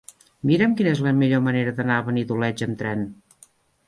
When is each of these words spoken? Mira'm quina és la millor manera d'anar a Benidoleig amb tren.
Mira'm 0.51 0.71
quina 0.77 0.93
és 0.95 1.01
la 1.07 1.11
millor 1.19 1.43
manera 1.47 1.73
d'anar 1.79 1.97
a 1.99 2.05
Benidoleig 2.07 2.65
amb 2.67 2.81
tren. 2.81 3.05